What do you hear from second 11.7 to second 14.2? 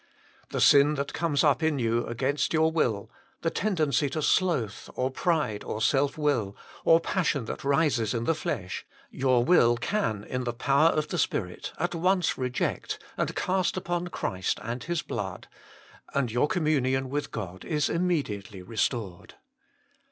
at once reject, and cast upon